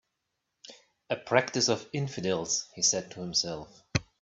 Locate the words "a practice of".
1.11-1.87